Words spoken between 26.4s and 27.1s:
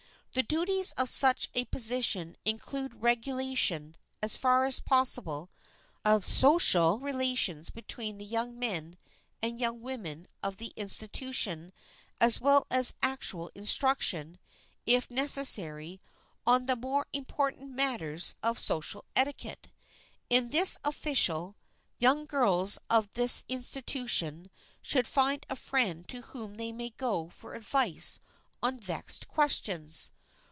they may